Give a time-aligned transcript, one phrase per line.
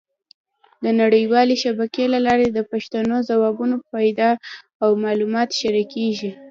[0.83, 4.29] د نړیوالې شبکې له لارې د پوښتنو ځوابونه پیدا
[4.83, 6.31] او معلومات شریکېږي.